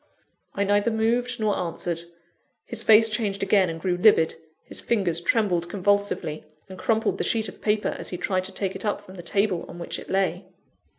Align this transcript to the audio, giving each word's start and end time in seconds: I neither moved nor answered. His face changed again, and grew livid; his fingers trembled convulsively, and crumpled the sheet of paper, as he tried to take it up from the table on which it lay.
I 0.55 0.63
neither 0.63 0.89
moved 0.89 1.39
nor 1.39 1.55
answered. 1.55 2.05
His 2.65 2.81
face 2.81 3.07
changed 3.07 3.43
again, 3.43 3.69
and 3.69 3.79
grew 3.79 3.97
livid; 3.97 4.33
his 4.63 4.81
fingers 4.81 5.21
trembled 5.21 5.69
convulsively, 5.69 6.43
and 6.67 6.79
crumpled 6.79 7.19
the 7.19 7.23
sheet 7.23 7.47
of 7.47 7.61
paper, 7.61 7.89
as 7.99 8.09
he 8.09 8.17
tried 8.17 8.45
to 8.45 8.51
take 8.51 8.75
it 8.75 8.83
up 8.83 9.03
from 9.03 9.13
the 9.13 9.21
table 9.21 9.63
on 9.67 9.77
which 9.77 9.99
it 9.99 10.09
lay. 10.09 10.47